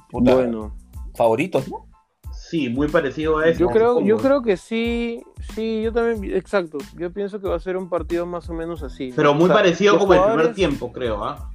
[0.10, 0.74] bueno.
[1.14, 1.86] Favoritos, ¿no?
[2.32, 3.60] Sí, muy parecido a eso.
[3.60, 5.22] Yo creo, yo creo que sí,
[5.54, 6.78] sí, yo también, exacto.
[6.96, 9.12] Yo pienso que va a ser un partido más o menos así.
[9.14, 11.52] Pero muy parecido como el primer tiempo, creo, ¿ah?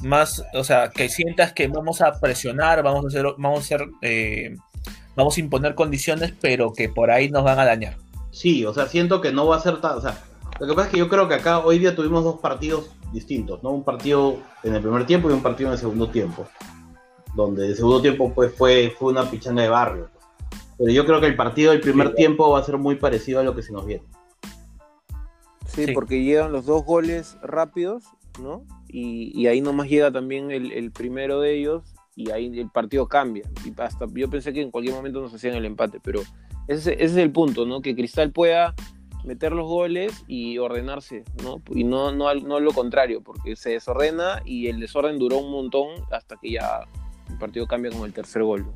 [0.00, 3.86] Más, o sea, que sientas que vamos a presionar, vamos a hacer, vamos a hacer,
[4.00, 4.56] eh,
[5.14, 8.05] vamos a imponer condiciones, pero que por ahí nos van a dañar.
[8.36, 9.96] Sí, o sea, siento que no va a ser tan.
[9.96, 10.22] O sea,
[10.60, 13.62] lo que pasa es que yo creo que acá hoy día tuvimos dos partidos distintos,
[13.62, 13.70] ¿no?
[13.70, 16.46] Un partido en el primer tiempo y un partido en el segundo tiempo.
[17.34, 20.10] Donde el segundo tiempo pues fue, fue una pichanga de barrio.
[20.76, 23.42] Pero yo creo que el partido del primer tiempo va a ser muy parecido a
[23.42, 24.04] lo que se nos viene.
[25.64, 28.04] Sí, porque llegan los dos goles rápidos,
[28.38, 28.64] ¿no?
[28.86, 33.48] Y, ahí nomás llega también el, el primero de ellos y ahí el partido cambia.
[33.64, 36.20] Y hasta yo pensé que en cualquier momento nos hacían el empate, pero
[36.68, 37.80] ese, ese es el punto, ¿no?
[37.80, 38.74] Que Cristal pueda
[39.24, 41.60] meter los goles y ordenarse, ¿no?
[41.70, 45.88] Y no, no, no lo contrario, porque se desordena y el desorden duró un montón
[46.12, 46.80] hasta que ya
[47.28, 48.66] el partido cambia con el tercer gol.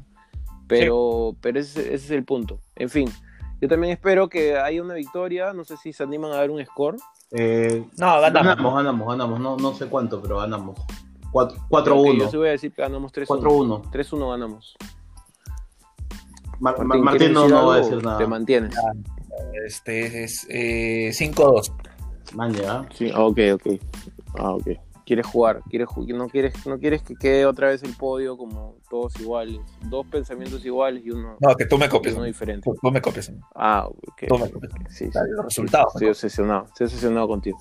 [0.66, 2.60] Pero, pero ese, es el punto.
[2.76, 3.08] En fin,
[3.60, 5.52] yo también espero que haya una victoria.
[5.52, 6.96] No sé si se animan a dar un score.
[7.32, 8.74] Eh, no, ganamos.
[8.74, 10.78] Ganamos, ganamos, No, no sé cuánto, pero ganamos.
[11.32, 12.18] 4-1.
[12.18, 13.26] yo sí voy a decir que ganamos 3-1.
[13.26, 13.90] 4-1.
[13.90, 14.76] 3-1 ganamos.
[16.60, 18.18] Martín, no, no va a decir nada.
[18.18, 18.74] Te mantienes.
[19.66, 21.72] Este es eh, 5-2.
[22.34, 22.86] Man, ya.
[22.94, 23.66] Sí, ok, ok.
[24.38, 24.68] Ah, ok.
[25.04, 29.18] Quieres jugar, quieres no quieres, no quieres que quede otra vez el podio como todos
[29.18, 31.36] iguales, dos pensamientos iguales y uno.
[31.40, 32.14] No, que tú me copies.
[32.14, 32.70] Uno diferente.
[32.80, 33.32] Tú, me copies.
[33.56, 34.22] Ah, ok.
[34.28, 34.72] Tú me copies.
[34.88, 35.18] Sí, sí.
[35.30, 35.94] Los resultados.
[35.96, 37.58] Estoy obsesionado, estoy obsesionado contigo.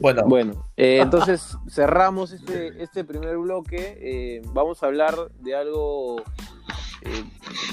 [0.00, 3.96] Bueno, bueno eh, entonces cerramos este, este primer bloque.
[4.00, 6.22] Eh, vamos a hablar de algo
[7.02, 7.24] eh,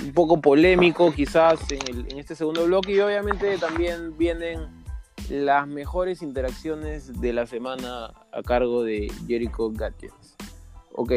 [0.04, 4.84] un poco polémico quizás en, este segundo bloque y obviamente también vienen
[5.30, 10.36] las mejores interacciones de la semana a cargo de Jericho Gadgets.
[10.94, 11.12] Ok,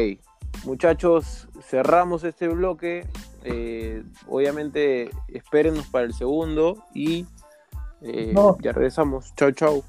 [0.65, 3.05] muchachos, cerramos este bloque.
[3.43, 7.25] Eh, obviamente espérenos para el segundo y
[8.01, 9.33] eh, ya regresamos.
[9.35, 9.83] Chau, chau.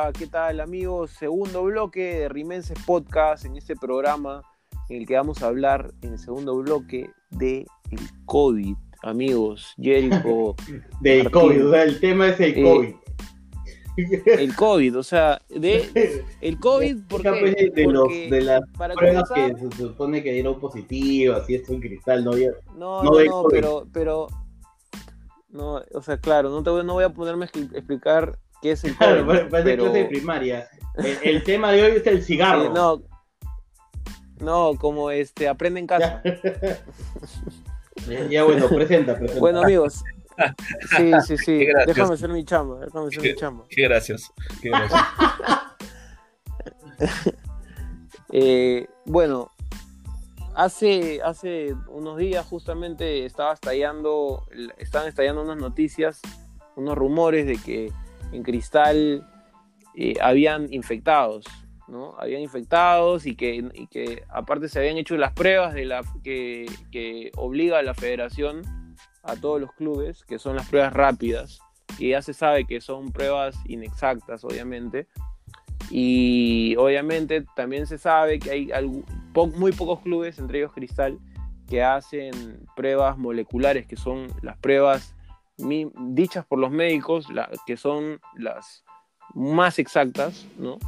[0.00, 1.10] Hola, ¿qué tal amigos?
[1.10, 4.42] Segundo bloque de Rimenses Podcast en este programa
[4.88, 9.74] en el que vamos a hablar en el segundo bloque de el COVID, amigos.
[9.78, 10.56] Jericho.
[11.02, 12.94] Del COVID, o sea, el tema es el eh, COVID.
[14.38, 18.62] el COVID, o sea, de el COVID porque, de, los, de las
[18.96, 23.22] pruebas que se supone que dieron positivas y esto en cristal no había no no,
[23.22, 24.28] no, pero pero
[25.50, 28.84] no, o sea, claro, no te voy, no voy a ponerme a explicar qué es
[28.84, 30.68] el claro, parece clase de primaria.
[31.22, 32.72] El, tema de hoy es el cigarro.
[32.72, 33.02] no,
[34.40, 36.22] no, como este, aprende en casa.
[38.30, 39.40] ya bueno, presenta, presenta.
[39.40, 40.02] Bueno, amigos.
[40.96, 41.66] Sí, sí, sí.
[41.86, 42.80] Déjame hacer mi chamba.
[42.80, 43.64] Déjame hacer mi chamba.
[43.68, 44.32] Qué gracias.
[44.62, 45.02] Qué gracias.
[48.32, 49.50] eh, bueno,
[50.54, 54.46] hace, hace unos días justamente estaba estallando,
[54.78, 56.20] estaban estallando unas noticias,
[56.76, 57.92] unos rumores de que
[58.32, 59.26] en Cristal
[59.94, 61.44] eh, habían infectados,
[61.88, 62.14] ¿no?
[62.18, 67.30] Habían infectados y que, que aparte se habían hecho las pruebas de la, que, que
[67.36, 68.62] obliga a la federación
[69.22, 71.60] a todos los clubes, que son las pruebas rápidas,
[71.98, 75.06] y ya se sabe que son pruebas inexactas, obviamente.
[75.90, 78.70] Y obviamente también se sabe que hay
[79.34, 81.18] muy pocos clubes, entre ellos Cristal,
[81.68, 85.14] que hacen pruebas moleculares, que son las pruebas
[86.14, 87.26] dichas por los médicos,
[87.66, 88.84] que son las
[89.34, 90.78] más exactas, ¿no?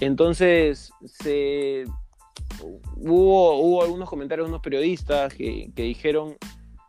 [0.00, 1.84] Entonces, se,
[2.96, 6.36] hubo, hubo algunos comentarios de unos periodistas que, dijeron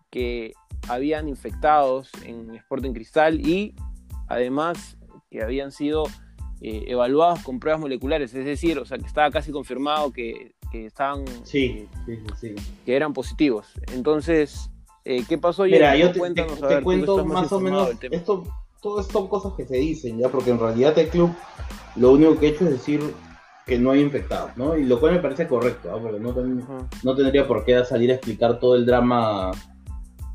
[0.10, 0.54] que
[0.88, 3.75] habían infectados en Sporting Cristal y
[4.28, 4.97] además
[5.30, 6.06] que habían sido
[6.62, 10.86] eh, evaluados con pruebas moleculares, es decir, o sea, que estaba casi confirmado que, que
[10.86, 13.67] estaban, sí, eh, que eran positivos.
[13.93, 14.71] Entonces,
[15.05, 15.63] eh, ¿Qué pasó?
[15.63, 16.19] Mira, yo te,
[16.81, 18.43] cuento más, o menos, esto,
[18.81, 21.31] todo esto son cosas que se dicen ya, porque en realidad el club
[21.95, 23.13] lo único que ha hecho es decir
[23.65, 24.77] que no hay infectados, ¿no?
[24.77, 26.01] Y lo cual me parece correcto, ¿no?
[26.01, 26.19] porque
[27.03, 29.51] no, tendría por qué salir a explicar todo el drama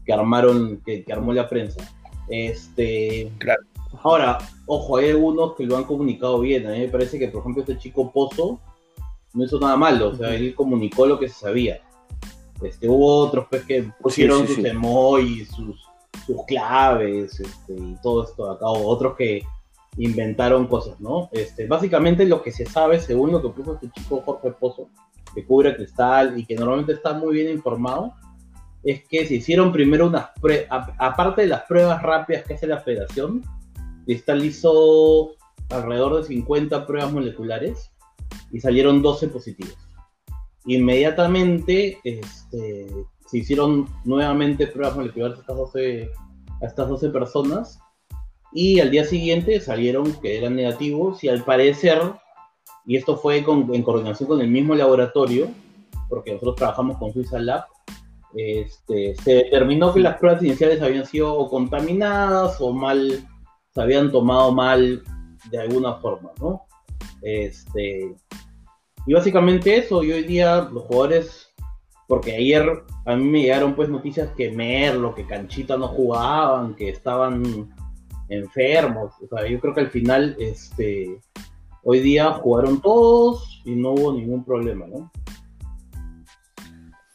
[0.05, 1.89] que armaron, que, armó la prensa.
[2.29, 3.63] Este, claro.
[4.03, 6.67] Ahora, ojo, hay algunos que lo han comunicado bien.
[6.67, 8.61] A mí me parece que, por ejemplo, este chico Pozo
[9.33, 11.81] no hizo nada malo, o sea, él comunicó lo que se sabía.
[12.63, 15.83] Este, hubo otros pues, que pusieron sus emojis, sus,
[16.27, 19.43] sus claves este, y todo esto acá, o otros que
[19.97, 21.29] inventaron cosas, ¿no?
[21.33, 24.89] Este, básicamente lo que se sabe, según lo que puso este chico Jorge Pozo,
[25.35, 28.15] que cubre cristal y que normalmente está muy bien informado,
[28.83, 32.81] es que se hicieron primero unas pruebas, aparte de las pruebas rápidas que hace la
[32.81, 33.43] federación,
[34.07, 35.33] Cristal hizo
[35.69, 37.93] alrededor de 50 pruebas moleculares
[38.51, 39.77] y salieron 12 positivos
[40.67, 42.87] inmediatamente este,
[43.27, 46.11] se hicieron nuevamente pruebas moleculares a estas 12,
[46.61, 47.81] a estas 12 personas
[48.53, 52.01] y al día siguiente salieron que eran negativos y al parecer,
[52.85, 55.49] y esto fue en coordinación con el mismo laboratorio,
[56.09, 57.65] porque nosotros trabajamos con Suiza Lab,
[58.35, 63.27] este, se determinó que las pruebas iniciales habían sido contaminadas o mal,
[63.73, 65.03] se habían tomado mal
[65.51, 66.63] de alguna forma, ¿no?
[67.23, 68.15] Este,
[69.07, 71.53] y básicamente eso, y hoy día los jugadores,
[72.07, 76.91] porque ayer a mí me llegaron pues noticias que Merlo, que Canchita no jugaban, que
[76.91, 77.75] estaban
[78.29, 81.21] enfermos, o sea, yo creo que al final, este,
[81.83, 85.11] hoy día jugaron todos y no hubo ningún problema, ¿no?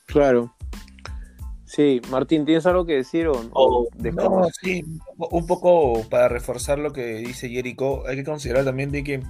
[0.06, 0.54] Claro.
[1.66, 4.48] Sí, Martín, ¿tienes algo que decir o, oh, no?
[4.62, 4.82] sí,
[5.18, 9.22] un poco para reforzar lo que dice Jericho, hay que considerar también de que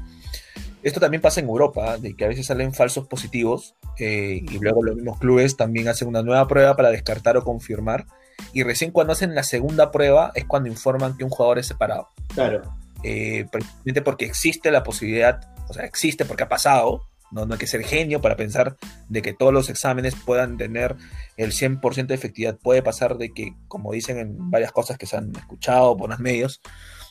[0.86, 4.84] esto también pasa en Europa, de que a veces salen falsos positivos eh, y luego
[4.84, 8.06] los mismos clubes también hacen una nueva prueba para descartar o confirmar.
[8.54, 12.10] Y recién cuando hacen la segunda prueba es cuando informan que un jugador es separado.
[12.36, 12.62] Claro.
[13.02, 17.60] Eh, precisamente porque existe la posibilidad, o sea, existe porque ha pasado, no, no hay
[17.60, 18.78] que ser genio para pensar
[19.10, 20.96] de que todos los exámenes puedan tener
[21.36, 22.60] el 100% de efectividad.
[22.60, 26.20] Puede pasar de que, como dicen en varias cosas que se han escuchado por los
[26.20, 26.62] medios,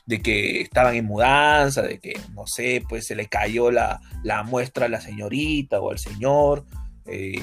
[0.07, 4.01] de que estaban en mudanza, de que, no sé, pues se le cayó la,
[4.47, 6.65] muestra a la señorita o al señor,
[7.07, 7.37] eh,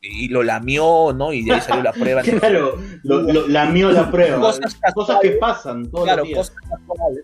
[0.00, 1.32] y lo lamió, ¿no?
[1.32, 2.22] Y de ahí salió la prueba.
[2.40, 4.38] claro, lo, lamió la prueba.
[4.38, 6.56] Cosas, que pasan todos claro, Cosas,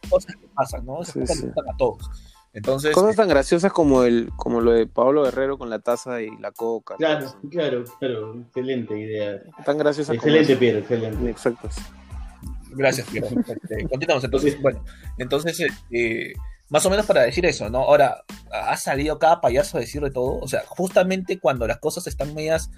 [0.09, 1.03] cosas, que pasan, ¿no?
[1.03, 2.11] Esas cosas que pasan a todos.
[2.55, 6.31] Entonces, Cosas tan graciosas como el como lo de Pablo Guerrero con la taza y
[6.39, 6.97] la coca.
[6.97, 9.43] Claro, claro, claro, excelente idea.
[9.65, 11.31] Tan graciosa Excelente, Piero, excelente.
[11.31, 11.69] Exacto.
[12.79, 14.25] Gracias, este, continuamos.
[14.25, 14.85] Entonces, bueno,
[15.19, 16.33] entonces, eh,
[16.71, 17.79] más o menos para decir eso, ¿no?
[17.81, 20.39] Ahora, ha salido cada payaso a decir de todo.
[20.39, 22.71] O sea, justamente cuando las cosas están medias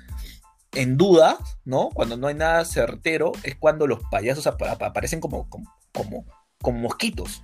[0.72, 1.90] en duda, ¿no?
[1.92, 6.24] Cuando no hay nada certero, es cuando los payasos aparecen como, como,
[6.62, 7.42] como, mosquitos.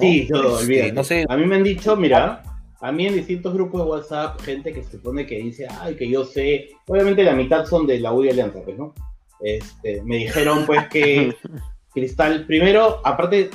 [0.00, 1.26] Sí, no, este, no sé.
[1.28, 2.42] A mí me han dicho, mira,
[2.80, 6.08] a mí en distintos grupos de WhatsApp, gente que se supone que dice, ay, que
[6.08, 6.70] yo sé.
[6.86, 8.94] Obviamente la mitad son de la U Alianza, pues, ¿no?
[9.40, 11.36] Este, me dijeron, pues, que
[11.94, 13.50] Cristal, primero, aparte,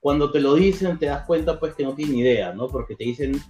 [0.00, 2.68] cuando te lo dicen, te das cuenta pues que no tienen idea, ¿no?
[2.68, 3.40] Porque te dicen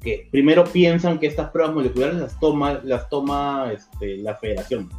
[0.00, 4.90] que primero piensan que estas pruebas moleculares las toma, las toma este, la federación.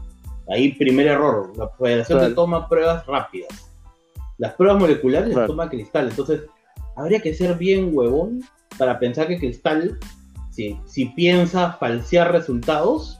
[0.47, 3.71] Ahí primer error, la federación te toma pruebas rápidas.
[4.37, 6.09] Las pruebas moleculares las toma Cristal.
[6.09, 6.41] Entonces,
[6.95, 8.43] habría que ser bien huevón
[8.77, 9.97] para pensar que Cristal,
[10.51, 13.19] si, si piensa falsear resultados,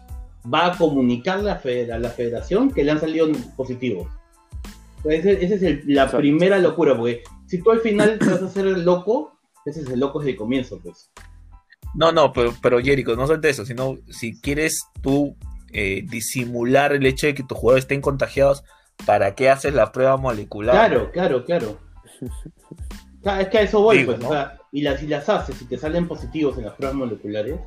[0.52, 4.08] va a comunicarle a la federación que le han salido positivos.
[5.10, 8.84] Esa es la primera locura, porque si tú al final te vas a hacer el
[8.84, 11.12] loco, ese es el loco desde el comienzo, pues.
[11.94, 15.36] No, no, pero, pero Jericho, no solamente eso, sino si quieres tú
[15.72, 18.64] eh, disimular el hecho de que tus jugadores estén contagiados,
[19.06, 20.74] ¿para qué haces la prueba molecular?
[20.74, 21.80] Claro, claro, claro.
[23.40, 24.24] es que a eso voy, pues.
[24.24, 27.60] O sea, y las, si las haces, si te salen positivos en las pruebas moleculares,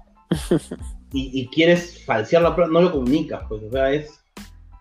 [1.12, 3.62] y, y, quieres falsear la prueba, no lo comunicas, pues.
[3.62, 4.20] O sea, es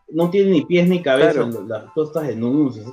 [0.10, 2.86] no tiene ni pies ni cabeza las, todas estas denuncias.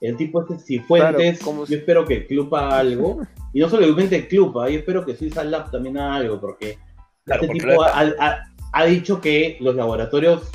[0.00, 3.20] el tipo este Cifuentes, yo espero que el club haga algo.
[3.52, 6.78] Y no solamente el club, yo espero que Suiza Lab también haga algo, porque
[7.26, 10.50] este tipo ha, dicho que los laboratorios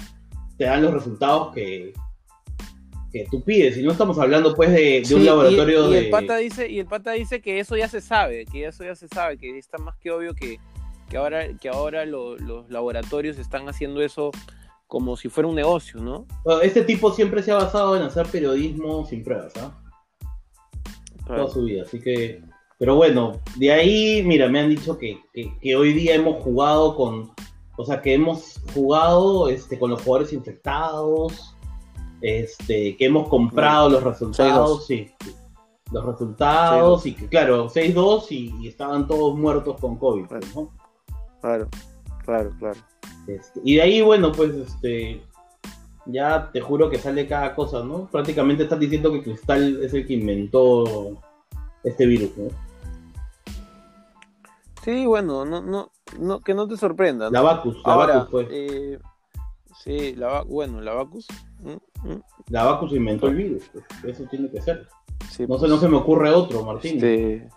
[0.58, 1.94] te dan los resultados que,
[3.12, 3.78] que tú pides.
[3.78, 6.86] Y no estamos hablando pues de, un laboratorio y, y El pata dice, y el
[6.86, 9.98] pata dice que eso ya se sabe, que eso ya se sabe, que está más
[9.98, 10.60] que obvio que,
[11.10, 14.32] que ahora, que ahora los laboratorios están haciendo eso
[14.88, 16.26] como si fuera un negocio, ¿no?
[16.62, 19.82] este tipo siempre se ha basado en hacer periodismo sin pruebas, ¿ah?
[21.26, 22.44] Toda su vida, así que...
[22.78, 25.22] Pero bueno, de ahí, mira, me han dicho que,
[25.76, 27.32] hoy día hemos jugado con...
[27.78, 31.56] O sea, que hemos jugado este, con los jugadores infectados,
[32.22, 35.12] este, que hemos comprado los resultados, sí,
[35.92, 40.72] los resultados, y que claro, 6-2 y, estaban todos muertos con COVID, ¿no?
[41.42, 41.68] Claro,
[42.24, 42.80] claro, claro.
[43.28, 45.22] Este, y de ahí, bueno, pues este
[46.06, 48.08] ya te juro que sale cada cosa, ¿no?
[48.12, 51.18] Prácticamente estás diciendo que Cristal es el que inventó
[51.84, 52.50] este virus, ¿no?
[54.84, 57.32] Sí, bueno, no, no, no que no te sorprenda.
[57.32, 58.48] La Vacus, la Ahora, fue.
[58.52, 59.00] Eh,
[59.84, 61.28] sí, la, bueno, la Vacus.
[61.60, 62.22] Mm, mm.
[62.50, 64.88] La Vacus inventó el virus, pues, eso tiene que ser.
[65.48, 66.96] no, sé, no se me ocurre otro, Martín.
[66.96, 67.50] Este,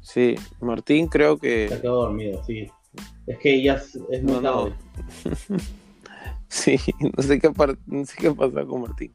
[0.00, 1.68] sí, Martín creo que...
[1.68, 2.68] Se ha quedado dormido, sí.
[3.30, 4.74] Es que ya es muy no,
[6.48, 6.76] sí,
[7.16, 7.48] no sé, qué
[7.86, 9.14] no sé qué pasa con Martín.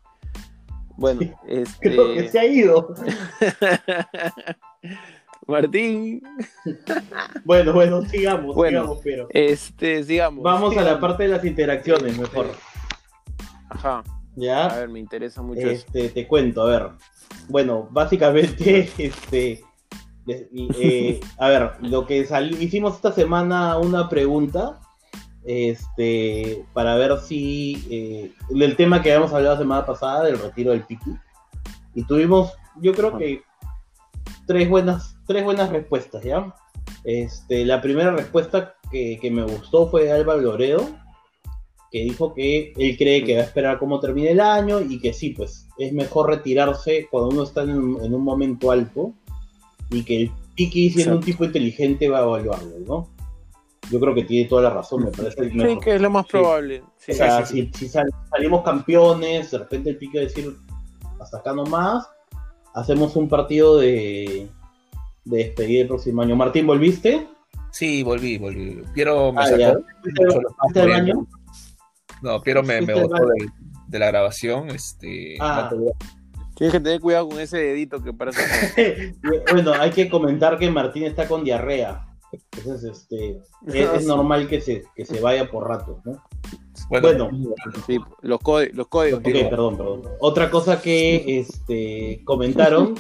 [0.96, 1.90] Bueno, este...
[1.90, 2.96] creo que se ha ido.
[5.48, 6.24] Martín.
[7.44, 9.28] bueno, bueno, sigamos, sigamos, pero.
[9.32, 10.46] Este, sigamos.
[10.46, 12.52] Vamos a la parte de las interacciones, mejor.
[13.70, 14.02] Ajá.
[14.38, 14.68] ¿Ya?
[14.68, 16.90] A ver, me interesa mucho este, Te cuento, a ver.
[17.50, 19.62] Bueno, básicamente, este.
[20.28, 22.28] Eh, a ver, lo que
[22.60, 24.80] hicimos esta semana una pregunta
[25.46, 30.72] este, para ver si eh, el tema que habíamos hablado la semana pasada del retiro
[30.72, 31.12] del Piki.
[31.94, 33.42] Y tuvimos, yo creo que
[34.46, 36.54] tres buenas, tres buenas respuestas, ¿ya?
[37.04, 40.88] Este, la primera respuesta que, me gustó fue de Álvaro Loredo,
[41.92, 45.14] que dijo que él cree que va a esperar cómo termine el año y que
[45.14, 49.14] sí, pues es mejor retirarse cuando uno está en un, momento alto
[49.90, 53.16] y que el Piki, siendo un tipo inteligente, va a evaluarlo, ¿no?
[53.92, 55.50] yo creo que tiene toda la razón, me parece.
[55.50, 56.82] Sí, que es lo más probable.
[56.82, 57.72] o sea, si,
[58.32, 60.56] salimos campeones, de repente el pique decir,
[61.20, 62.08] hasta acá nomás,
[62.74, 64.48] hacemos un partido de,
[65.26, 66.36] de despedida el próximo año.
[66.36, 67.28] Martín, ¿volviste?
[67.72, 68.82] Sí, volví, volví.
[68.94, 69.86] Piero me ah, sacó.
[70.62, 71.28] ¿Fuiste baño?
[72.22, 73.26] No, Piero me, me botó
[73.88, 74.70] de, la grabación.
[74.70, 75.70] Este, ah.
[76.56, 79.16] Tienes que tener cuidado con ese dedito que parece.
[79.52, 82.08] bueno, hay que comentar que Martín está con diarrea.
[82.32, 86.22] Entonces, este, es, normal que se, que se vaya por rato, ¿no?
[86.90, 87.30] Bueno, los,
[88.22, 89.22] los códigos.
[89.24, 90.04] perdón, perdón.
[90.20, 92.96] Otra cosa que este, comentaron,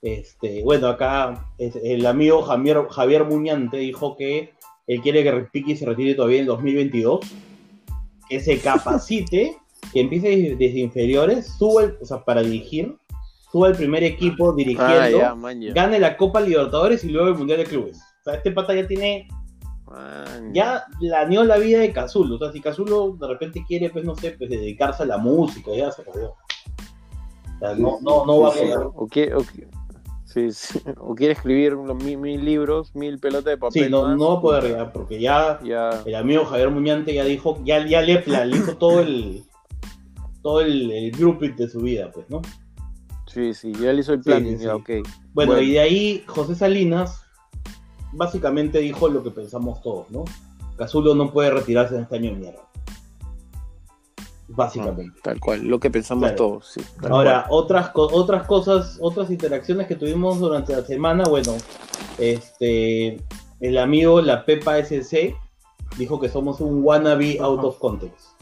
[0.00, 4.54] este, bueno, acá el amigo Javier, Javier Muñante dijo que
[4.86, 7.20] él quiere que Ricky se retire todavía en 2022,
[8.28, 9.56] que se capacite,
[9.92, 12.96] que empiece desde inferiores, suba, o sea, para dirigir,
[13.50, 15.36] suba el primer equipo dirigiendo, ah,
[15.74, 18.00] gane la Copa Libertadores y luego el Mundial de Clubes
[18.34, 19.28] este pata ya tiene.
[20.52, 22.36] Ya planeó la vida de Cazulo.
[22.36, 25.70] O sea, si Cazulo de repente quiere, pues no sé, pues dedicarse a la música,
[25.74, 26.28] ya se jodió.
[26.28, 28.78] O sea, no, no, no va a poder.
[28.94, 29.42] O quiere, o,
[30.26, 30.80] sí, sí.
[30.98, 33.84] o quiere escribir mil, libros, mil pelotas de papel.
[33.84, 37.58] Sí, no, no va a poder, porque ya, ya, el amigo Javier Muñante ya dijo,
[37.64, 39.42] ya, ya le, le hizo todo el
[40.48, 42.40] todo el, el grouping de su vida, pues, ¿no?
[43.26, 44.90] Sí, sí, ya le hizo el plan, ya, ok.
[45.34, 47.22] bueno, y de ahí José Salinas
[48.14, 50.24] básicamente dijo lo que pensamos todos, ¿no?
[50.78, 52.60] Cazulo no puede retirarse en este año de mierda.
[54.48, 55.12] Básicamente.
[55.18, 56.80] Ah, tal cual, lo que pensamos todos, sí.
[57.10, 61.58] Ahora, otras, otras cosas, otras interacciones que tuvimos durante la semana, bueno,
[62.16, 63.22] este,
[63.60, 65.36] el amigo La Pepa SC
[65.98, 68.37] dijo que somos un wannabe out of context.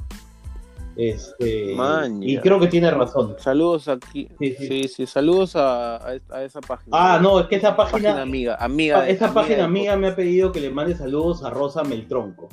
[0.96, 1.76] Este,
[2.22, 3.36] y creo que tiene razón.
[3.38, 4.28] Saludos aquí.
[4.38, 6.00] Sí, sí, saludos a,
[6.42, 6.90] esa página.
[6.92, 8.22] Ah, no, es que esa página.
[8.22, 9.00] amiga, amiga.
[9.00, 12.48] Ah, esa página amiga me ha pedido que le mande saludos a Rosa Meltronco.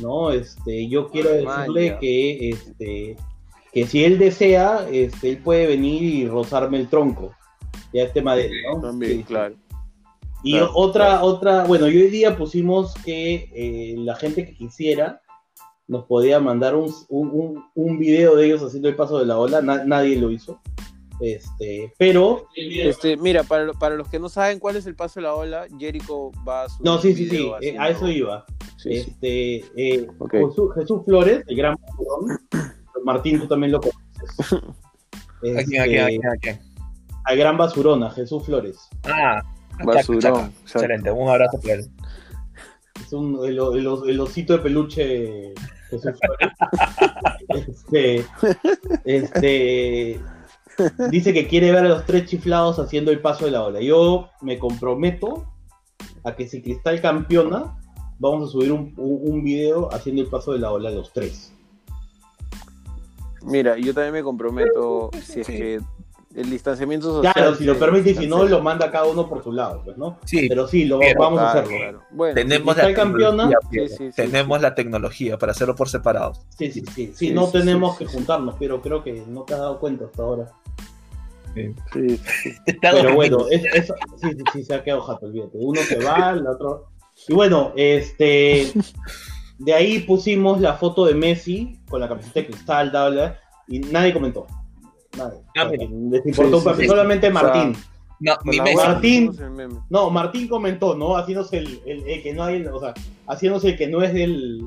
[0.00, 3.16] No, este, yo quiero decirle que, este,
[3.72, 7.34] que si él desea, este, él puede venir y rozarme el tronco.
[7.94, 8.82] Ya este madera, ¿no?
[8.82, 9.54] También, claro.
[10.44, 15.21] Y otra, otra, bueno, y hoy día pusimos que eh, la gente que quisiera
[15.92, 19.60] nos podía mandar un, un, un, video de ellos haciendo el paso de la ola,
[19.60, 20.58] nadie lo hizo.
[21.20, 22.48] Este, pero.
[22.56, 25.66] Este, mira, para, para, los que no saben cuál es el paso de la ola,
[25.78, 26.84] Jericho va a subir.
[26.84, 28.46] No, sí, sí, sí, eh, a eso iba.
[28.86, 30.08] este, eh,
[30.74, 31.76] Jesús, Flores, el gran
[33.04, 34.62] Martín, tú también lo conoces.
[35.44, 36.60] Este, aquí, aquí, aquí,
[37.24, 38.78] Al gran basurón, a Jesús Flores.
[39.02, 39.42] Ah,
[39.84, 40.52] basurón.
[40.62, 45.52] Excelente, un abrazo para Es un, el, el, osito de peluche
[47.48, 48.24] este,
[49.04, 50.20] este,
[51.10, 53.80] dice que quiere ver a los tres chiflados haciendo el paso de la ola.
[53.80, 55.46] Yo me comprometo
[56.24, 57.78] a que si Cristal campeona,
[58.18, 61.52] vamos a subir un, un, video haciendo el paso de la ola de los tres.
[63.44, 65.80] Mira, yo también me comprometo, si es que
[66.34, 67.32] el distanciamiento social.
[67.32, 69.96] Claro, si lo permite y si no, lo manda cada uno por su lado, pues,
[69.96, 70.18] ¿no?
[70.24, 70.48] Sí.
[70.48, 72.02] Pero sí, lo vamos a hacerlo.
[72.10, 73.50] Bueno, tenemos la campeona,
[74.14, 76.32] tenemos la tecnología para hacerlo por separado.
[76.56, 77.12] Sí, sí, sí.
[77.14, 80.52] Sí, no tenemos que juntarnos, pero creo que no te has dado cuenta hasta ahora.
[81.54, 82.20] Sí, sí.
[82.80, 85.58] Pero bueno, eso, sí, sí, sí, se ha quedado jato, olvídate.
[85.60, 86.88] Uno se va, el otro.
[87.28, 88.72] Y bueno, este.
[89.58, 93.36] De ahí pusimos la foto de Messi con la camiseta de cristal,
[93.68, 94.46] y nadie comentó.
[95.20, 95.30] Ah,
[95.64, 97.76] les importó solamente Martín.
[98.22, 98.38] No,
[98.76, 99.32] Martín,
[99.90, 101.16] no, Martín comentó, ¿no?
[101.16, 102.94] Haciéndose el, el, que no hay, o sea,
[103.26, 104.64] haciéndose el que no es del,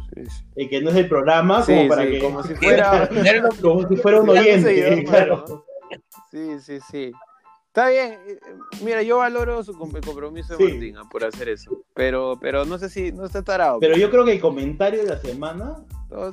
[0.58, 3.10] el que no es del programa, como para que, como si fuera,
[3.62, 5.66] como si fuera un oyente, claro.
[6.32, 7.12] Sí, sí, sí.
[7.68, 8.40] Está bien, eh,
[8.84, 12.90] mira, yo valoro su compromiso de Martín ah, por hacer eso, pero, pero no sé
[12.90, 13.80] si no está tarado.
[13.80, 15.78] Pero yo creo que el comentario de la semana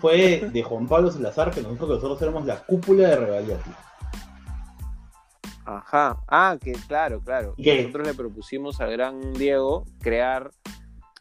[0.00, 3.58] fue de Juan Pablo Salazar, que nos dijo que nosotros éramos la cúpula de Regalía.
[5.64, 6.22] Ajá.
[6.28, 7.54] Ah, que claro, claro.
[7.56, 10.50] Nosotros le propusimos al gran Diego crear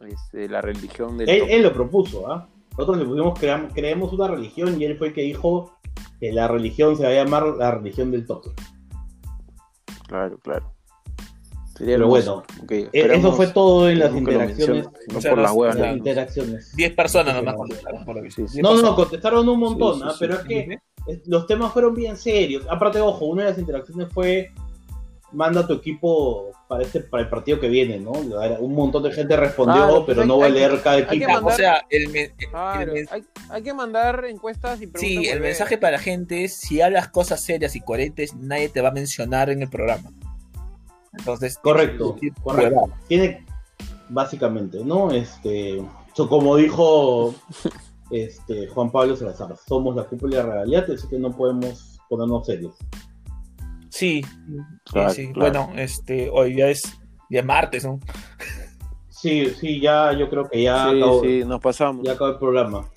[0.08, 1.30] este, la religión del.
[1.30, 2.48] Él, él lo propuso, ¿ah?
[2.72, 3.38] Nosotros le pusimos,
[3.74, 5.78] creamos una religión y él fue el que dijo,
[6.20, 8.52] que la religión se va a llamar la religión del toque.
[10.08, 10.74] Claro, claro.
[11.78, 14.88] Pero bueno, e-, eso fue todo en las interacciones.
[15.12, 15.76] No por las huevas.
[15.78, 16.76] Las interacciones.
[16.76, 18.30] 10 personas nomás contestaron por lo
[18.62, 20.14] No, no, contestaron un montón, ¿ah?
[20.20, 20.80] pero es que
[21.26, 22.66] los temas fueron bien serios.
[22.70, 24.52] Aparte, ojo, una de las interacciones fue
[25.32, 28.12] manda tu equipo para este para el partido que viene, ¿no?
[28.12, 31.32] Un montón de gente respondió, pero no voy a leer cada equipo.
[31.44, 32.32] o sea, el,
[33.50, 35.24] hay, que mandar encuestas y preguntas.
[35.24, 38.82] Sí, el mensaje para la gente es si hablas cosas serias y coherentes, nadie te
[38.82, 40.12] va a mencionar en el programa.
[41.18, 42.90] Entonces, correcto, correcto.
[43.08, 43.46] Tiene
[44.10, 45.12] básicamente, ¿no?
[45.12, 45.82] Este,
[46.16, 47.34] como dijo
[48.12, 52.76] este Juan Pablo Salazar, somos la cúpula de realidad, así que no podemos ponernos serios.
[53.90, 54.24] Sí,
[55.14, 56.82] sí, Bueno, este, hoy ya es
[57.30, 58.00] día martes, ¿no?
[59.10, 62.04] Sí, sí, ya yo creo que ya sí, sí, nos pasamos.
[62.06, 62.90] Ya acabó el programa.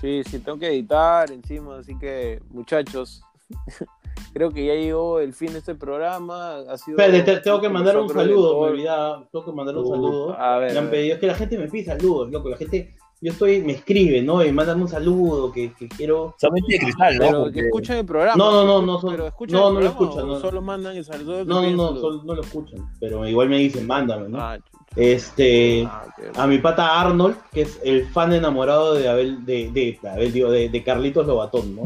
[0.00, 3.22] Sí, sí, tengo que editar encima, así que muchachos,
[4.32, 6.60] creo que ya llegó el fin de este programa.
[6.68, 6.96] Ha sido
[7.42, 10.40] tengo que mandar un saludo, me olvidaba, tengo que mandar un uh, saludo.
[10.40, 12.96] A ver, me han pedido, es que la gente me pide saludos, loco, la gente
[13.22, 14.42] yo estoy, me escribe, ¿no?
[14.42, 16.34] Y mandan un saludo, que, que quiero.
[16.38, 17.26] Solamente de cristal, ¿no?
[17.26, 18.36] Pero que escuchan el programa.
[18.36, 20.26] No, no, no, no, pero escuchan no, no lo escuchan.
[20.26, 21.44] No, solo mandan el saludo.
[21.44, 22.90] No, no, no, no lo escuchan.
[22.98, 24.40] Pero igual me dicen, mándame, ¿no?
[24.40, 24.58] Ah,
[24.96, 29.98] este, ah, a mi pata Arnold, que es el fan enamorado de Abel, de, de,
[30.08, 31.82] Abel, digo, de, de Carlitos Lobatón, ¿no?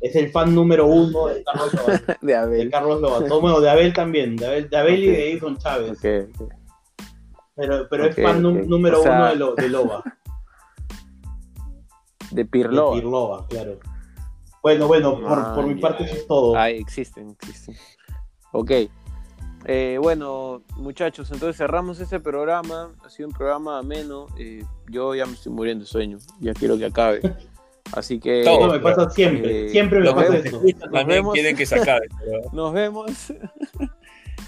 [0.00, 2.16] Es el fan número uno de Carlos Lobatón.
[2.22, 2.58] de Abel.
[2.58, 5.98] De Carlos Lobatón, bueno, de Abel también, de Abel, de Abel y de Edson Chávez.
[5.98, 6.26] Okay,
[7.54, 10.02] Pero, pero es fan número uno de, lo, de Loba.
[12.30, 12.94] De Pirloa.
[12.94, 13.78] De Pirloa, claro.
[14.62, 16.56] Bueno, bueno, por, por mi parte eso es todo.
[16.56, 17.76] Ah, existen, existen.
[18.52, 18.72] Ok.
[19.66, 22.92] Eh, bueno, muchachos, entonces cerramos este programa.
[23.04, 24.26] Ha sido un programa ameno.
[24.38, 26.18] Eh, yo ya me estoy muriendo de sueño.
[26.40, 27.20] Ya quiero que acabe.
[27.92, 28.42] Así que.
[28.44, 29.66] Todo me pasa siempre.
[29.66, 30.60] Eh, siempre me pasa esto.
[30.92, 31.34] Nos vemos.
[31.34, 32.08] quieren que se acabe.
[32.52, 33.32] Nos vemos.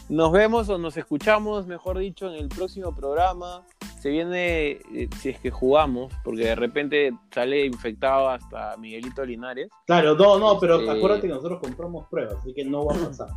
[0.08, 3.64] Nos vemos o nos escuchamos, mejor dicho, en el próximo programa.
[3.98, 9.70] Se viene, eh, si es que jugamos, porque de repente sale infectado hasta Miguelito Linares.
[9.86, 13.06] Claro, no, no, pero este, acuérdate que nosotros compramos pruebas, así que no va a
[13.06, 13.28] pasar.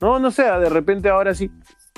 [0.00, 1.50] No, no sé, de repente ahora sí,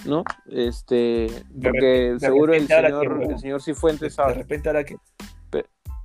[0.04, 0.24] ¿no?
[0.46, 1.28] Este,
[1.62, 4.34] porque seguro el señor, el señor Cifuentes sabe.
[4.34, 4.96] De repente ahora que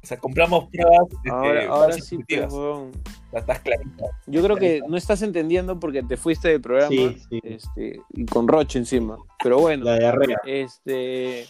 [0.01, 1.07] o sea, compramos pruebas.
[1.11, 2.89] Este, ahora, sí, pero,
[3.33, 4.05] estás clarita.
[4.27, 8.79] Yo creo que no estás entendiendo porque te fuiste del programa Este, y con Roche
[8.79, 9.17] encima.
[9.43, 9.85] Pero bueno.
[9.85, 10.37] La diarrea.
[10.45, 11.47] Este.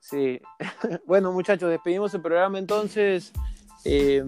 [0.00, 0.40] Sí.
[1.06, 3.32] bueno, muchachos, despedimos el programa entonces.
[3.84, 4.22] Eh,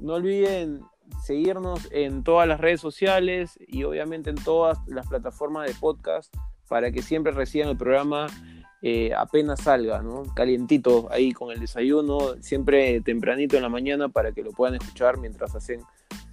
[0.00, 0.82] no olviden
[1.24, 6.34] seguirnos en todas las redes sociales y obviamente en todas las plataformas de podcast
[6.68, 8.26] para que siempre reciban el programa
[8.86, 10.24] eh, apenas salga, ¿no?
[10.34, 15.16] Calientito ahí con el desayuno, siempre tempranito en la mañana para que lo puedan escuchar
[15.16, 15.80] mientras hacen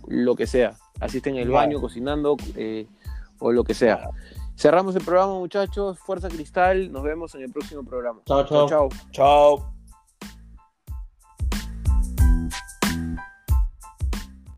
[0.05, 2.87] lo que sea, asisten en el baño, cocinando eh,
[3.39, 4.09] o lo que sea.
[4.57, 5.97] Cerramos el programa, muchachos.
[5.99, 6.91] Fuerza Cristal.
[6.91, 8.19] Nos vemos en el próximo programa.
[8.25, 8.67] Chao, chao.
[8.67, 8.89] Chao.
[9.11, 9.70] Chao.